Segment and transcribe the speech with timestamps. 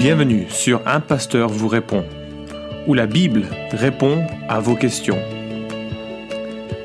[0.00, 2.06] Bienvenue sur Un Pasteur vous répond,
[2.86, 5.18] où la Bible répond à vos questions.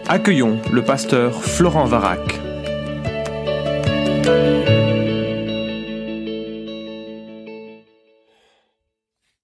[0.06, 2.20] Accueillons le pasteur Florent Varac.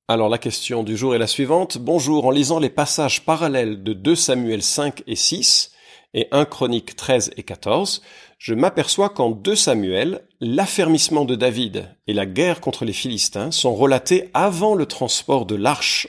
[0.09, 1.77] Alors la question du jour est la suivante.
[1.77, 5.71] Bonjour, en lisant les passages parallèles de 2 Samuel 5 et 6
[6.13, 8.01] et 1 Chronique 13 et 14,
[8.37, 13.75] je m'aperçois qu'en 2 Samuel, l'affermissement de David et la guerre contre les Philistins sont
[13.75, 16.07] relatés avant le transport de l'arche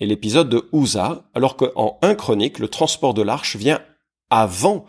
[0.00, 3.80] et l'épisode de Uza, alors qu'en 1 Chronique, le transport de l'arche vient
[4.30, 4.84] avant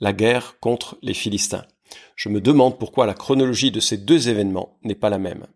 [0.00, 1.64] la guerre contre les Philistins.
[2.16, 5.46] Je me demande pourquoi la chronologie de ces deux événements n'est pas la même.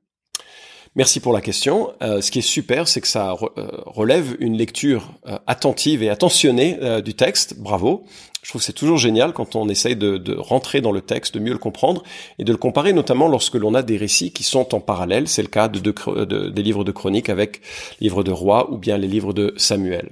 [0.95, 1.93] Merci pour la question.
[2.03, 6.09] Euh, ce qui est super, c'est que ça euh, relève une lecture euh, attentive et
[6.09, 7.59] attentionnée du texte.
[7.59, 8.05] Bravo.
[8.43, 11.35] Je trouve que c'est toujours génial quand on essaye de, de, rentrer dans le texte,
[11.35, 12.03] de mieux le comprendre
[12.39, 15.29] et de le comparer, notamment lorsque l'on a des récits qui sont en parallèle.
[15.29, 17.61] C'est le cas de, de, des livres de chroniques avec
[18.01, 20.11] les livres de rois ou bien les livres de Samuel.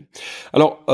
[0.53, 0.85] Alors,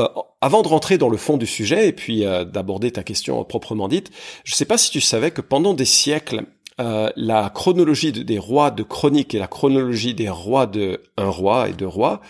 [0.41, 4.11] avant de rentrer dans le fond du sujet et puis d'aborder ta question proprement dite,
[4.45, 6.45] je ne sais pas si tu savais que pendant des siècles,
[6.79, 11.69] euh, la chronologie des rois de chronique et la chronologie des rois de un roi
[11.69, 12.21] et deux rois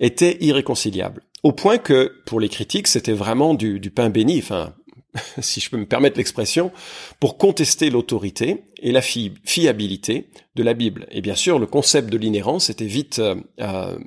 [0.00, 1.22] étaient irréconciliables.
[1.44, 4.72] Au point que, pour les critiques, c'était vraiment du, pain béni, enfin,
[5.40, 6.72] si je peux me permettre l'expression,
[7.20, 11.06] pour contester l'autorité et la fiabilité de la Bible.
[11.10, 13.98] Et bien sûr, le concept de l'inhérence était vite euh, euh,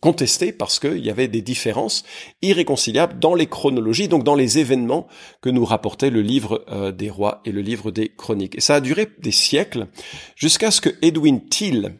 [0.00, 2.04] contesté parce qu'il y avait des différences
[2.42, 5.06] irréconciliables dans les chronologies, donc dans les événements
[5.42, 8.56] que nous rapportait le livre euh, des rois et le livre des chroniques.
[8.56, 9.86] Et ça a duré des siècles
[10.36, 11.98] jusqu'à ce que Edwin Thiel,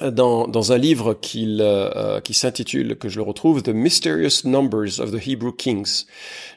[0.00, 5.12] dans, un livre qu'il, euh, qui s'intitule, que je le retrouve, The Mysterious Numbers of
[5.12, 6.06] the Hebrew Kings,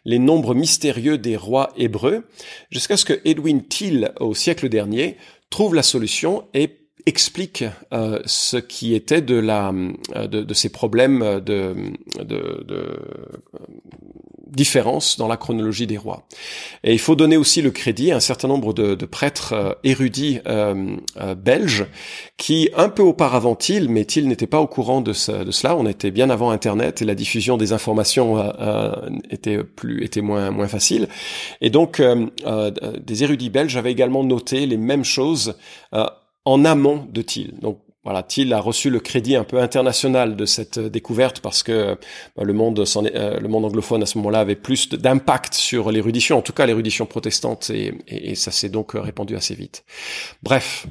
[0.04, 2.26] les nombres mystérieux des rois hébreux,
[2.72, 5.18] jusqu'à ce que Edwin Thiel, au siècle dernier,
[5.50, 9.72] trouve la solution et explique euh, ce qui était de la
[10.16, 11.76] euh, de, de ces problèmes de,
[12.20, 12.98] de, de euh,
[14.48, 16.26] différence dans la chronologie des rois.
[16.84, 20.40] Et il faut donner aussi le crédit à un certain nombre de, de prêtres érudits
[20.48, 20.96] euh,
[21.36, 21.86] belges
[22.38, 25.76] qui, un peu auparavant il, mais il n'était pas au courant de, de, cela.
[25.76, 28.54] On était bien avant Internet et la diffusion des informations
[29.30, 31.08] était plus était moins moins facile.
[31.62, 35.56] Et donc des érudits belges avaient également noté les mêmes choses
[36.46, 37.54] en amont de Thiel.
[37.60, 41.98] Donc voilà, Thiel a reçu le crédit un peu international de cette découverte parce que
[42.40, 46.44] le monde, euh, le monde anglophone à ce moment-là avait plus d'impact sur l'érudition, en
[46.44, 49.86] tout cas l'érudition protestante, et, et, ça s'est donc répandu assez vite.
[50.44, 50.86] Bref,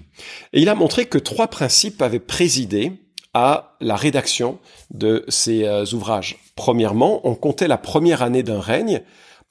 [0.53, 2.91] et il a montré que trois principes avaient présidé
[3.33, 4.59] à la rédaction
[4.91, 6.39] de ces euh, ouvrages.
[6.57, 9.03] Premièrement, on comptait la première année d'un règne,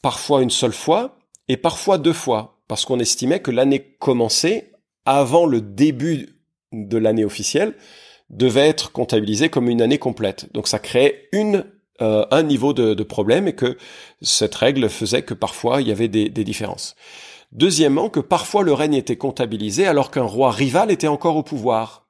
[0.01, 4.72] parfois une seule fois, et parfois deux fois, parce qu'on estimait que l'année commençait
[5.05, 6.39] avant le début
[6.71, 7.75] de l'année officielle
[8.29, 10.51] devait être comptabilisé comme une année complète.
[10.53, 11.29] Donc ça créait
[12.01, 13.77] euh, un niveau de, problème et que
[14.21, 16.95] cette règle faisait que parfois il y avait des, des différences.
[17.51, 22.07] Deuxièmement, que parfois le règne était comptabilisé alors qu'un roi rival était encore au pouvoir,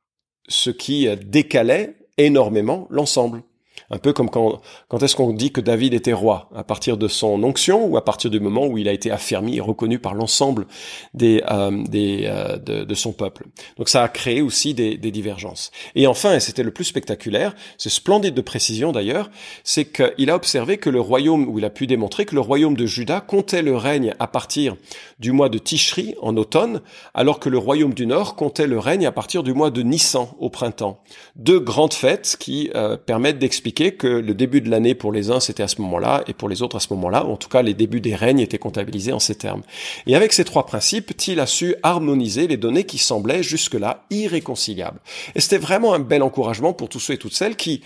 [0.48, 3.44] ce qui décalait énormément l'ensemble.
[3.90, 6.50] Un peu comme quand, quand est-ce qu'on dit que David était roi?
[6.56, 9.58] À partir de son onction ou à partir du moment où il a été affermi
[9.58, 10.68] et reconnu par l'ensemble
[11.14, 13.46] des, euh, des euh, de, son peuple.
[13.78, 15.72] Donc ça a créé aussi des, des divergences.
[15.96, 19.30] Et enfin, et c'était le plus spectaculaire, c'est splendide de précision d'ailleurs,
[19.64, 22.76] c'est qu'il a observé que le royaume, ou il a pu démontrer que le royaume
[22.76, 24.76] de Juda comptait le règne à partir
[25.20, 26.82] du mois de Tishri en automne,
[27.14, 30.28] alors que le royaume du Nord comptait le règne à partir du mois de Nissan
[30.40, 31.02] au printemps.
[31.36, 35.40] Deux grandes fêtes qui euh, permettent d'expliquer que le début de l'année pour les uns
[35.40, 37.74] c'était à ce moment-là et pour les autres à ce moment-là, en tout cas les
[37.74, 39.64] débuts des règnes étaient comptabilisés en ces termes.
[40.06, 45.00] Et avec ces trois principes, Thiel a su harmoniser les données qui semblaient jusque-là irréconciliables.
[45.36, 47.82] Et c'était vraiment un bel encouragement pour tous ceux et toutes celles qui,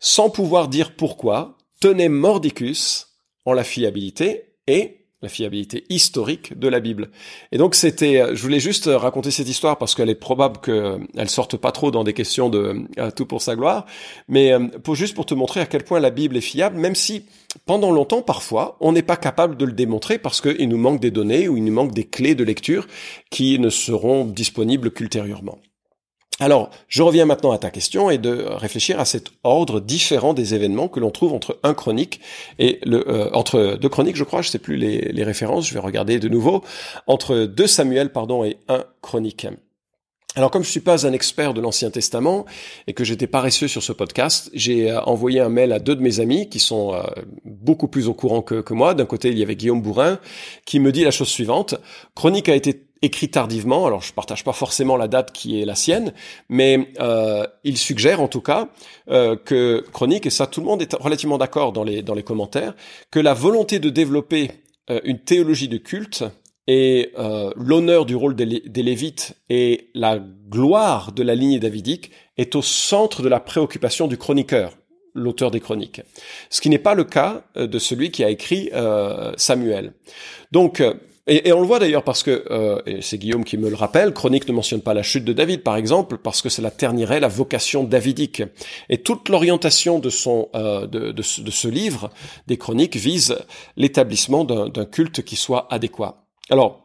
[0.00, 3.08] sans pouvoir dire pourquoi, tenaient mordicus
[3.44, 7.10] en la fiabilité et la fiabilité historique de la Bible.
[7.52, 11.56] Et donc c'était, je voulais juste raconter cette histoire parce qu'elle est probable qu'elle sorte
[11.56, 13.86] pas trop dans des questions de tout pour sa gloire,
[14.28, 16.94] mais euh, pour juste pour te montrer à quel point la Bible est fiable, même
[16.94, 17.24] si
[17.66, 21.10] pendant longtemps parfois on n'est pas capable de le démontrer parce qu'il nous manque des
[21.10, 22.86] données ou il nous manque des clés de lecture
[23.30, 25.58] qui ne seront disponibles qu'ultérieurement.
[26.40, 30.54] Alors, je reviens maintenant à ta question et de réfléchir à cet ordre différent des
[30.54, 32.20] événements que l'on trouve entre un chronique
[32.58, 35.80] et le euh, entre deux chroniques, je crois, je sais plus les, références, je vais
[35.80, 36.64] regarder de nouveau
[37.06, 39.46] entre deux Samuel pardon et un chronique.
[40.36, 42.44] Alors comme je suis pas un expert de l'Ancien Testament
[42.86, 46.02] et que j'étais paresseux sur ce podcast, j'ai euh, envoyé un mail à deux de
[46.02, 47.02] mes amis qui sont euh,
[47.44, 48.94] beaucoup plus au courant que, moi.
[48.94, 50.20] D'un côté, il y avait Guillaume Bourrin
[50.66, 51.74] qui me dit la chose suivante.
[52.14, 55.74] Chronique a été écrit tardivement, alors je partage pas forcément la date qui est la
[55.74, 56.12] sienne,
[56.48, 58.68] mais euh, il suggère en tout cas
[59.08, 62.74] que Chronique, et ça tout le monde est relativement d'accord dans les, dans les commentaires,
[63.10, 64.50] que la volonté de développer
[65.04, 66.24] une théologie de culte
[66.66, 72.54] et euh, l'honneur du rôle des, Lévites et la gloire de la lignée davidique est
[72.54, 74.76] au centre de la préoccupation du chroniqueur,
[75.14, 76.02] l'auteur des chroniques.
[76.48, 79.94] Ce qui n'est pas le cas euh, de celui qui a écrit euh, Samuel.
[80.52, 80.94] Donc, euh,
[81.26, 83.76] et, et, on le voit d'ailleurs parce que, euh, et c'est Guillaume qui me le
[83.76, 87.20] rappelle, Chronique ne mentionne pas la chute de David, par exemple, parce que cela ternirait
[87.20, 88.42] la vocation davidique.
[88.88, 92.10] Et toute l'orientation de son euh, de, ce livre,
[92.48, 93.36] des Chroniques, vise
[93.76, 96.26] l'établissement d'un culte qui soit adéquat.
[96.50, 96.80] Alors,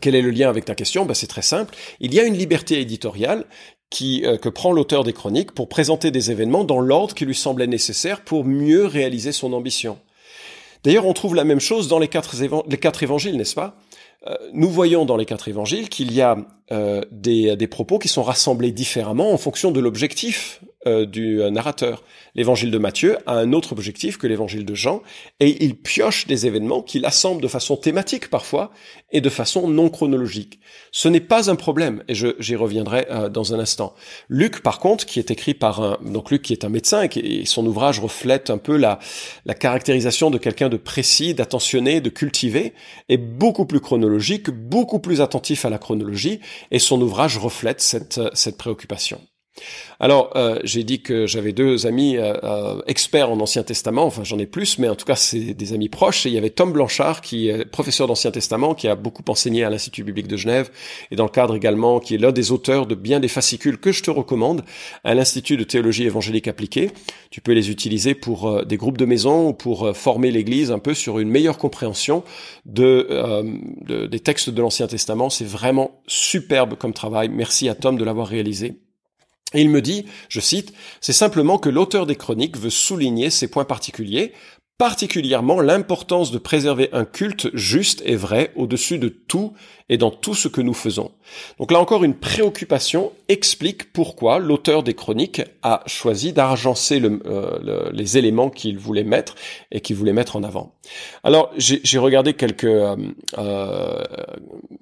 [0.00, 1.04] quel est le lien avec ta question?
[1.04, 1.74] Ben, C'est très simple.
[2.00, 3.44] Il y a une liberté éditoriale
[3.90, 7.34] qui, euh, que prend l'auteur des chroniques pour présenter des événements dans l'ordre qui lui
[7.34, 9.98] semblait nécessaire pour mieux réaliser son ambition.
[10.84, 12.34] D'ailleurs, on trouve la même chose dans les quatre,
[12.68, 13.76] les quatre évangiles, n'est-ce pas?
[14.26, 16.36] Euh, Nous voyons dans les quatre évangiles qu'il y a
[16.70, 21.50] euh, des, des propos qui sont rassemblés différemment en fonction de l'objectif euh, du euh,
[21.50, 22.02] narrateur.
[22.34, 25.02] L'évangile de Matthieu a un autre objectif que l'évangile de Jean,
[25.40, 28.70] et il pioche des événements qu'il assemble de façon thématique parfois,
[29.12, 30.60] et de façon non chronologique.
[30.90, 33.94] Ce n'est pas un problème, et j'y reviendrai euh, dans un instant.
[34.28, 37.44] Luc, par contre, qui est écrit par un, donc Luc qui est un médecin, et,
[37.44, 38.98] son ouvrage reflète un peu la,
[39.46, 42.72] la caractérisation de quelqu'un de précis, d'attentionné, de cultivé,
[43.08, 46.40] est beaucoup plus chronologique, beaucoup plus attentif à la chronologie,
[46.70, 49.20] et son ouvrage reflète cette préoccupation.
[50.00, 54.22] Alors, euh, j'ai dit que j'avais deux amis euh, euh, experts en Ancien Testament, enfin
[54.22, 56.50] j'en ai plus, mais en tout cas c'est des amis proches, et il y avait
[56.50, 60.36] Tom Blanchard, qui est professeur d'Ancien Testament, qui a beaucoup enseigné à l'Institut biblique de
[60.36, 60.70] Genève,
[61.10, 63.90] et dans le cadre également, qui est l'un des auteurs de bien des fascicules que
[63.90, 64.62] je te recommande
[65.02, 66.92] à l'Institut de théologie évangélique appliquée.
[67.30, 70.94] Tu peux les utiliser pour des groupes de maison ou pour former l'Église un peu
[70.94, 72.22] sur une meilleure compréhension
[72.66, 73.08] de,
[73.86, 75.28] de des textes de l'Ancien Testament.
[75.28, 77.28] C'est vraiment superbe comme travail.
[77.28, 78.76] Merci à Tom de l'avoir réalisé.
[79.54, 83.64] Il me dit, je cite, c'est simplement que l'auteur des chroniques veut souligner ces points
[83.64, 84.34] particuliers,
[84.78, 89.52] particulièrement l'importance de préserver un culte juste et vrai au-dessus de tout
[89.88, 91.10] et dans tout ce que nous faisons.
[91.58, 97.90] Donc là encore, une préoccupation explique pourquoi l'auteur des chroniques a choisi d'argencer euh, le,
[97.92, 99.34] les éléments qu'il voulait mettre
[99.72, 100.74] et qu'il voulait mettre en avant.
[101.24, 102.96] Alors, j'ai regardé quelques euh,
[103.36, 104.04] euh,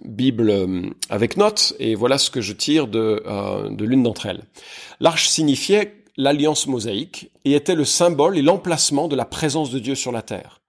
[0.05, 3.23] bibles euh, avec notes et voilà ce que je tire de
[3.81, 4.43] l'une d'entre elles.
[5.01, 9.95] L'arche signifiait l'alliance mosaïque et était le symbole et l'emplacement de la présence de Dieu
[9.95, 10.63] sur la terre.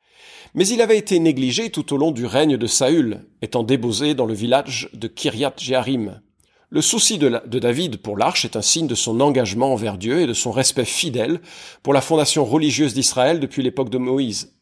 [0.53, 4.25] Mais il avait été négligé tout au long du règne de Saül, étant déposé dans
[4.25, 6.21] le village de Kiryat Jearim.
[6.69, 10.21] Le souci de, de David pour l'arche est un signe de son engagement envers Dieu
[10.21, 11.41] et de son respect fidèle
[11.81, 14.53] pour la fondation religieuse d'Israël depuis l'époque de Moïse.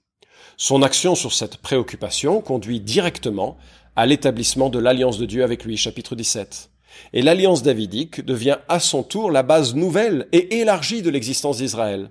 [0.57, 3.57] Son action sur cette préoccupation conduit directement
[3.95, 6.69] à l'établissement de l'alliance de Dieu avec lui, chapitre 17.
[7.13, 12.09] Et l'alliance davidique devient à son tour la base nouvelle et élargie de l'existence d'Israël.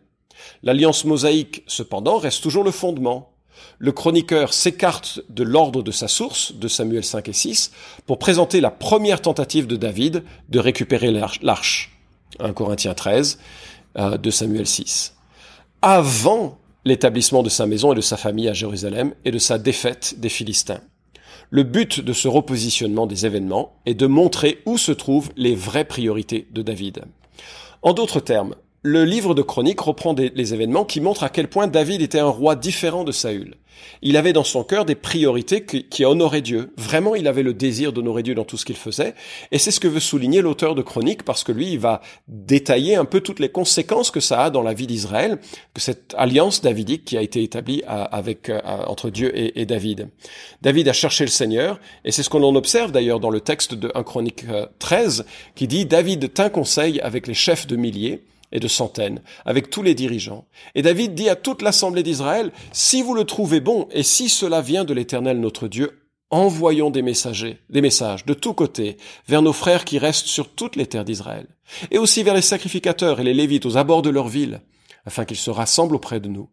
[0.63, 3.31] L'alliance mosaïque, cependant, reste toujours le fondement.
[3.79, 7.73] Le chroniqueur s'écarte de l'ordre de sa source, de Samuel 5 et 6,
[8.07, 11.11] pour présenter la première tentative de David de récupérer
[11.43, 11.97] l'arche.
[12.41, 13.39] 1 Corinthiens 13,
[13.97, 15.15] euh, de Samuel 6.
[15.83, 20.19] Avant l'établissement de sa maison et de sa famille à Jérusalem et de sa défaite
[20.19, 20.81] des Philistins.
[21.51, 25.85] Le but de ce repositionnement des événements est de montrer où se trouvent les vraies
[25.85, 27.05] priorités de David.
[27.83, 28.55] En d'autres termes,
[28.87, 32.29] le livre de Chroniques reprend les événements qui montrent à quel point David était un
[32.29, 33.57] roi différent de Saül.
[34.03, 36.71] Il avait dans son cœur des priorités qui, honoraient Dieu.
[36.77, 39.15] Vraiment, il avait le désir d'honorer Dieu dans tout ce qu'il faisait.
[39.53, 42.95] Et c'est ce que veut souligner l'auteur de Chroniques parce que lui, il va détailler
[42.95, 45.39] un peu toutes les conséquences que ça a dans la vie d'Israël,
[45.73, 50.09] que cette alliance davidique qui a été établie avec, à, entre Dieu et, David.
[50.61, 53.73] David a cherché le Seigneur et c'est ce qu'on en observe d'ailleurs dans le texte
[53.73, 54.45] de 1 Chronique
[54.79, 55.25] 13
[55.55, 58.23] qui dit David tint conseil avec les chefs de milliers
[58.55, 60.47] et de centaines, avec tous les dirigeants.
[60.75, 64.63] Et David dit à toute l'assemblée d'Israël, si vous le trouvez bon, et si cela
[64.63, 68.97] vient de l'Éternel notre Dieu, envoyons des messagers, des messages de tous côtés,
[69.29, 71.49] vers nos frères qui restent sur toutes les terres d'Israël,
[71.91, 74.63] et aussi vers les sacrificateurs et les Lévites aux abords de leur ville,
[75.05, 76.49] afin qu'ils se rassemblent auprès de nous.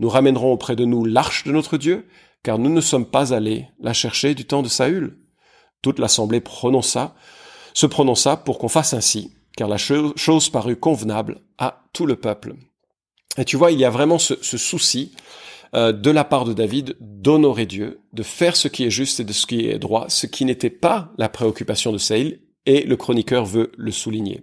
[0.00, 2.06] Nous ramènerons auprès de nous l'arche de notre Dieu,
[2.42, 5.18] car nous ne sommes pas allés la chercher du temps de Saül.
[5.82, 7.14] Toute l'assemblée prononça,
[7.74, 12.54] se prononça pour qu'on fasse ainsi, car la chose parut convenable à tout le peuple.
[13.38, 15.12] Et tu vois, il y a vraiment ce, souci
[15.74, 19.24] euh, de la part de David d'honorer Dieu, de faire ce qui est juste et
[19.24, 22.96] de ce qui est droit, ce qui n'était pas la préoccupation de Saül, et le
[22.96, 24.42] chroniqueur veut le souligner.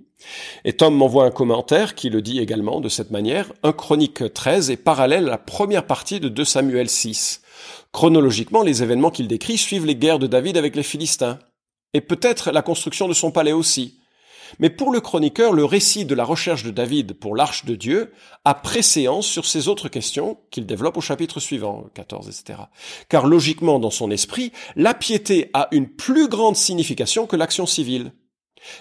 [0.66, 3.52] Et Tom m'envoie un commentaire qui le dit également de cette manière.
[3.64, 7.42] Un chronique 13 est parallèle à la première partie de 2 Samuel 6.
[7.92, 11.40] Chronologiquement, les événements qu'il décrit suivent les guerres de David avec les Philistins.
[11.94, 14.01] Et peut-être la construction de son palais aussi.
[14.60, 18.12] Mais pour le chroniqueur, le récit de la recherche de David pour l'arche de Dieu
[18.46, 22.60] a préséance sur ces autres questions qu'il développe au chapitre suivant, 14, etc.
[23.10, 28.14] Car logiquement, dans son esprit, la piété a une plus grande signification que l'action civile.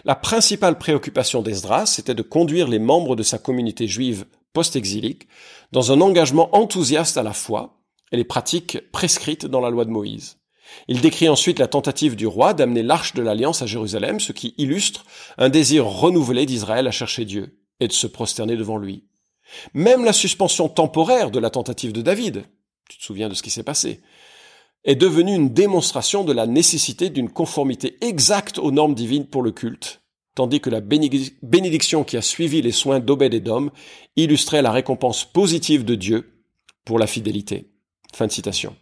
[0.05, 5.29] La principale préoccupation d'Esdras était de conduire les membres de sa communauté juive post-exilique
[5.73, 7.81] dans un engagement enthousiaste à la foi
[8.12, 10.39] et les pratiques prescrites dans la loi de Moïse.
[10.89, 14.55] Il décrit ensuite la tentative du roi d'amener l'arche de l'alliance à Jérusalem, ce qui
[14.59, 15.05] illustre
[15.39, 19.05] un désir renouvelé d'Israël à chercher Dieu et de se prosterner devant lui.
[19.75, 22.45] Même la suspension temporaire de la tentative de David,
[22.89, 24.00] tu te souviens de ce qui s'est passé,
[24.85, 29.53] est devenue une démonstration de la nécessité d'une conformité exacte aux normes divines pour le
[29.53, 30.00] culte,
[30.35, 33.71] tandis que la bénédiction qui a suivi les soins d'Obed-Edom
[34.17, 36.45] illustrait la récompense positive de Dieu
[36.85, 37.71] pour la fidélité.
[38.15, 38.75] Fin de citation.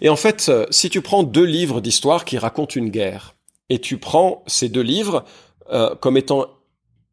[0.00, 3.34] Et en fait, euh, si tu prends deux livres d'histoire qui racontent une guerre,
[3.68, 5.24] et tu prends ces deux livres
[5.70, 6.46] euh, comme étant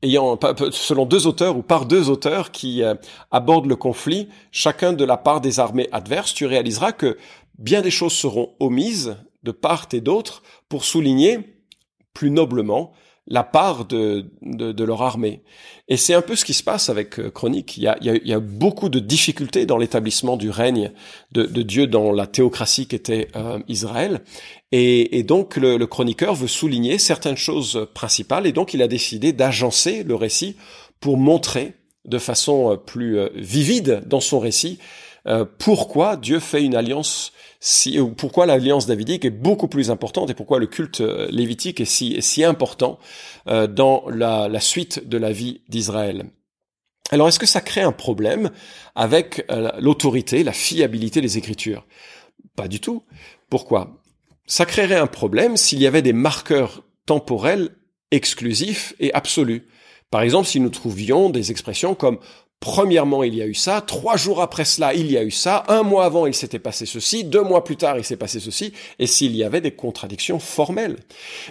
[0.01, 0.39] ayant
[0.71, 2.95] selon deux auteurs ou par deux auteurs qui euh,
[3.31, 7.17] abordent le conflit, chacun de la part des armées adverses, tu réaliseras que
[7.57, 11.39] bien des choses seront omises de part et d'autre pour souligner
[12.13, 12.93] plus noblement
[13.27, 15.41] la part de, de, leur armée.
[15.87, 17.75] Et c'est un peu ce qui se passe avec euh, Chronique.
[17.77, 20.91] Il y a, il y a, beaucoup de difficultés dans l'établissement du règne
[21.31, 24.21] de, de, Dieu dans la théocratie qu'était euh, Israël.
[24.71, 28.87] Et, et donc le, le, chroniqueur veut souligner certaines choses principales, et donc il a
[28.87, 30.55] décidé d'agencer le récit
[30.99, 31.73] pour montrer
[32.05, 34.77] de façon euh, plus vivide dans son récit
[35.57, 37.31] pourquoi Dieu fait une alliance
[37.67, 41.81] si, ou pourquoi l'alliance davidique est beaucoup plus importante et pourquoi le culte euh, lévitique
[41.81, 42.99] est si, si important
[43.47, 46.29] euh, dans la, la suite de la vie d'Israël?
[47.09, 48.51] Alors est-ce que ça crée un problème
[48.93, 51.87] avec euh, l'autorité, la fiabilité des Écritures?
[52.55, 53.01] Pas du tout.
[53.49, 53.99] Pourquoi?
[54.45, 57.71] Ça créerait un problème s'il y avait des marqueurs temporels
[58.11, 59.67] exclusifs et absolus.
[60.11, 62.19] Par exemple, si nous trouvions des expressions comme
[62.65, 65.65] Premièrement, il y a eu ça, trois jours après cela, il y a eu ça,
[65.67, 68.73] un mois avant, il s'était passé ceci, deux mois plus tard, il s'est passé ceci,
[68.97, 70.97] et s'il y avait des contradictions formelles.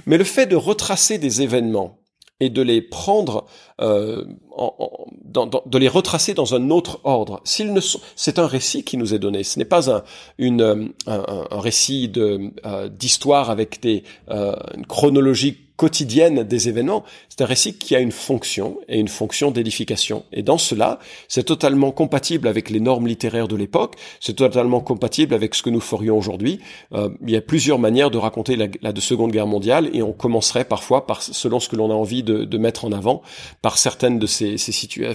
[0.06, 2.00] Mais le fait de retracer des événements
[2.40, 3.47] et de les prendre,
[3.80, 4.25] euh,
[4.56, 7.40] de les retracer dans un autre ordre.
[7.44, 9.42] S'ils ne sont, c'est un récit qui nous est donné.
[9.42, 10.02] Ce n'est pas un,
[10.38, 17.42] une, un, récit de euh, d'histoire avec des euh, une chronologie quotidienne des événements, c'est
[17.42, 20.25] un récit qui a une fonction et une fonction d'édification.
[20.32, 25.34] Et dans cela, c'est totalement compatible avec les normes littéraires de l'époque, c'est totalement compatible
[25.34, 26.61] avec ce que nous ferions aujourd'hui.
[26.92, 30.02] Euh, il y a plusieurs manières de raconter la, la de Seconde Guerre mondiale et
[30.02, 33.23] on commencerait parfois par selon ce que l'on a envie de, de, mettre en avant
[33.61, 34.43] par certaines de ces,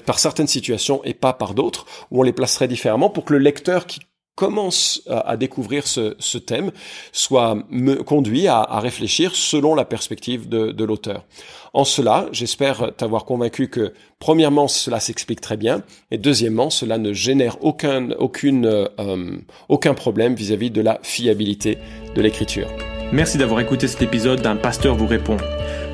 [0.06, 3.40] par certaines situations et pas par d'autres où on les placerait différemment pour que le
[3.40, 4.00] lecteur qui
[4.40, 6.72] commence à, découvrir ce, thème
[7.12, 7.58] soit
[8.06, 11.26] conduit à, réfléchir selon la perspective de, l'auteur.
[11.74, 17.12] En cela, j'espère t'avoir convaincu que, premièrement, cela s'explique très bien, et deuxièmement, cela ne
[17.12, 21.78] génère aucun, euh, problème vis-à- -vis de la fiabilité
[22.16, 22.70] de l'écriture.
[23.12, 25.36] Merci d'avoir écouté cet épisode d'un pasteur vous répond.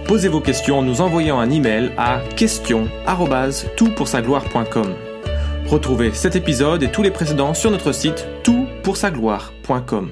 [0.08, 4.94] Posez vos questions en nous envoyant un email à question@toutpoursagloire.com.
[5.68, 10.12] Retrouvez cet épisode et tous les précédents sur notre site toutpoursagloire.com.